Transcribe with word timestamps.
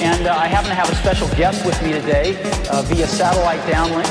And 0.00 0.28
uh, 0.28 0.36
I 0.36 0.46
happen 0.46 0.68
to 0.68 0.76
have 0.76 0.88
a 0.88 0.94
special 0.94 1.26
guest 1.30 1.66
with 1.66 1.82
me 1.82 1.90
today 1.90 2.40
uh, 2.70 2.82
via 2.82 3.08
satellite 3.08 3.58
downlink. 3.62 4.06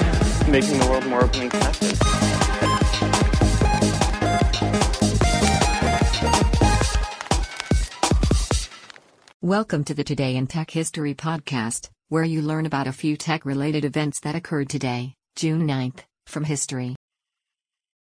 Making 0.52 0.80
the 0.80 0.88
world 0.88 1.06
more 1.06 1.24
open 1.24 1.44
and 1.44 1.52
connected. 1.52 1.98
Welcome 9.42 9.86
to 9.86 9.94
the 9.94 10.04
Today 10.04 10.36
in 10.36 10.48
Tech 10.48 10.70
History 10.70 11.16
podcast, 11.16 11.90
where 12.10 12.26
you 12.26 12.42
learn 12.42 12.66
about 12.66 12.88
a 12.88 12.92
few 12.92 13.16
tech 13.16 13.46
related 13.46 13.86
events 13.86 14.20
that 14.22 14.36
occurred 14.36 14.68
today, 14.68 15.14
June 15.38 15.66
9th, 15.66 16.00
from 16.26 16.44
history. 16.44 16.98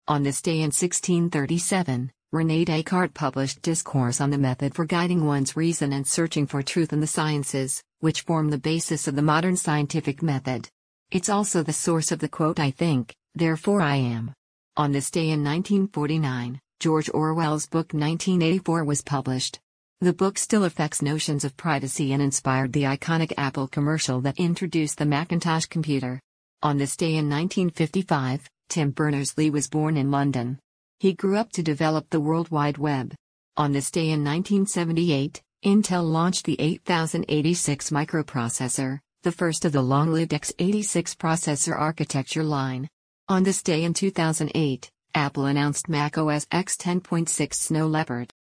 On 0.09 0.23
this 0.23 0.41
day 0.41 0.57
in 0.57 0.71
1637, 0.71 2.11
Rene 2.33 2.65
Descartes 2.65 3.13
published 3.13 3.61
Discourse 3.61 4.19
on 4.19 4.31
the 4.31 4.37
Method 4.37 4.75
for 4.75 4.83
Guiding 4.83 5.25
One's 5.25 5.55
Reason 5.55 5.93
and 5.93 6.05
Searching 6.05 6.45
for 6.45 6.61
Truth 6.61 6.91
in 6.91 6.99
the 6.99 7.07
Sciences, 7.07 7.81
which 8.01 8.23
form 8.23 8.49
the 8.49 8.57
basis 8.57 9.07
of 9.07 9.15
the 9.15 9.21
modern 9.21 9.55
scientific 9.55 10.21
method. 10.21 10.67
It's 11.09 11.29
also 11.29 11.63
the 11.63 11.71
source 11.71 12.11
of 12.11 12.19
the 12.19 12.27
quote 12.27 12.59
I 12.59 12.71
think, 12.71 13.15
therefore 13.33 13.81
I 13.81 13.95
am. 13.95 14.33
On 14.75 14.91
this 14.91 15.09
day 15.09 15.29
in 15.29 15.41
1949, 15.41 16.59
George 16.81 17.09
Orwell's 17.13 17.65
book 17.65 17.93
1984 17.93 18.83
was 18.83 19.01
published. 19.01 19.61
The 20.01 20.11
book 20.11 20.37
still 20.37 20.65
affects 20.65 21.01
notions 21.01 21.45
of 21.45 21.55
privacy 21.55 22.11
and 22.11 22.21
inspired 22.21 22.73
the 22.73 22.83
iconic 22.83 23.31
Apple 23.37 23.69
commercial 23.69 24.19
that 24.21 24.37
introduced 24.37 24.97
the 24.97 25.05
Macintosh 25.05 25.67
computer. 25.67 26.19
On 26.61 26.77
this 26.77 26.97
day 26.97 27.15
in 27.15 27.29
1955, 27.29 28.49
Tim 28.67 28.91
Berners-Lee 28.91 29.49
was 29.49 29.69
born 29.69 29.95
in 29.95 30.11
London. 30.11 30.59
He 30.99 31.13
grew 31.13 31.37
up 31.37 31.51
to 31.51 31.61
develop 31.61 32.09
the 32.09 32.19
World 32.19 32.49
Wide 32.49 32.79
Web. 32.79 33.13
On 33.55 33.71
this 33.71 33.91
day 33.91 34.09
in 34.09 34.23
1978, 34.23 35.43
Intel 35.63 36.03
launched 36.03 36.45
the 36.45 36.59
8086 36.59 37.91
microprocessor, 37.91 38.99
the 39.21 39.31
first 39.31 39.63
of 39.63 39.73
the 39.73 39.81
long-lived 39.83 40.31
x86 40.31 41.15
processor 41.15 41.77
architecture 41.77 42.43
line. 42.43 42.89
On 43.29 43.43
this 43.43 43.61
day 43.61 43.83
in 43.83 43.93
2008, 43.93 44.89
Apple 45.13 45.45
announced 45.45 45.87
Mac 45.87 46.17
OS 46.17 46.47
X 46.51 46.75
10.6 46.77 47.53
Snow 47.53 47.85
Leopard. 47.85 48.33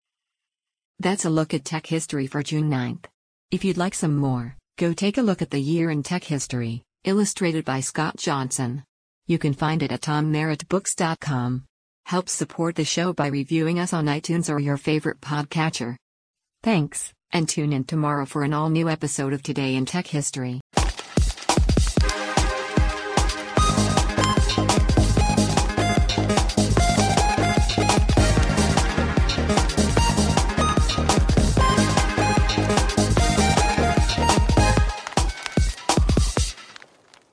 That's 0.99 1.27
a 1.27 1.31
look 1.31 1.53
at 1.53 1.67
tech 1.67 1.87
history 1.87 2.27
for 2.27 2.43
June 2.43 2.71
9th. 2.71 3.05
If 3.51 3.67
you'd 3.67 3.77
like 3.77 3.93
some 3.93 4.17
more, 4.17 4.57
go 4.79 4.95
take 4.95 5.19
a 5.19 5.23
look 5.23 5.43
at 5.43 5.51
the 5.51 5.61
year 5.61 5.91
in 5.91 6.03
tech 6.03 6.25
history, 6.25 6.85
illustrated 7.05 7.67
by 7.67 7.81
Scott 7.81 8.17
Johnson. 8.17 8.83
You 9.27 9.39
can 9.39 9.53
find 9.53 9.83
it 9.83 9.93
at 9.93 10.01
tommerrittbooks.com. 10.01 11.67
Help 12.07 12.29
support 12.29 12.77
the 12.77 12.85
show 12.85 13.13
by 13.13 13.27
reviewing 13.27 13.81
us 13.81 13.93
on 13.93 14.05
iTunes 14.07 14.49
or 14.49 14.61
your 14.61 14.77
favorite 14.77 15.21
podcatcher. 15.21 15.97
Thanks, 16.63 17.13
and 17.33 17.49
tune 17.49 17.73
in 17.73 17.83
tomorrow 17.83 18.25
for 18.25 18.45
an 18.45 18.55
all 18.55 18.71
new 18.71 18.89
episode 18.89 19.33
of 19.33 19.43
Today 19.43 19.75
in 19.75 19.87
Tech 19.87 20.07
History. 20.07 20.61